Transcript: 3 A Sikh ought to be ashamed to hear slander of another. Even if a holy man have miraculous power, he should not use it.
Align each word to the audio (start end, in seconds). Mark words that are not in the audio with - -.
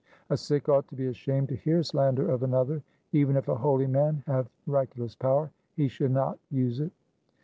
3 0.29 0.33
A 0.33 0.37
Sikh 0.37 0.67
ought 0.67 0.87
to 0.87 0.95
be 0.95 1.05
ashamed 1.05 1.47
to 1.49 1.55
hear 1.55 1.83
slander 1.83 2.31
of 2.31 2.41
another. 2.41 2.81
Even 3.11 3.35
if 3.37 3.47
a 3.47 3.53
holy 3.53 3.85
man 3.85 4.23
have 4.25 4.49
miraculous 4.65 5.13
power, 5.13 5.51
he 5.75 5.87
should 5.87 6.09
not 6.09 6.39
use 6.49 6.79
it. 6.79 6.91